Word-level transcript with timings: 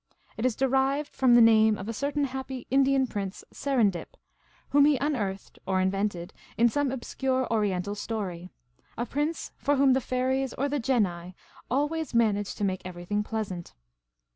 "It 0.37 0.47
is 0.47 0.55
derived 0.55 1.13
from 1.15 1.35
the 1.35 1.43
name 1.43 1.77
oi 1.77 1.83
ertain 1.83 2.25
happy 2.25 2.65
Indian 2.71 3.05
Prince 3.05 3.43
Serendip, 3.53 4.15
whom 4.69 4.85
he 4.85 4.97
unearthed 4.97 5.59
(or 5.67 5.79
invented) 5.79 6.33
in 6.57 6.69
some 6.69 6.89
obscure 6.91 7.45
Oriental 7.53 7.93
story; 7.93 8.49
a 8.97 9.05
prince 9.05 9.51
for 9.57 9.75
whom 9.75 9.93
the 9.93 10.01
fairies 10.01 10.53
or 10.55 10.67
the 10.67 10.79
genii 10.79 11.35
always 11.69 12.15
managed 12.15 12.57
to 12.57 12.63
make 12.63 12.81
everything 12.83 13.21
pleasant. 13.21 13.75